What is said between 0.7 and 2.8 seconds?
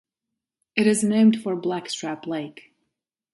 It is named for Blackstrap Lake.